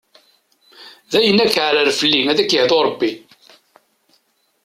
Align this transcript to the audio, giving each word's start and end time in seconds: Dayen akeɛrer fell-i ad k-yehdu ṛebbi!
Dayen 1.11 1.43
akeɛrer 1.45 1.87
fell-i 1.99 2.21
ad 2.31 2.39
k-yehdu 2.43 2.79
ṛebbi! 2.87 3.11